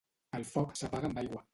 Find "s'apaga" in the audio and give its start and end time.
0.81-1.11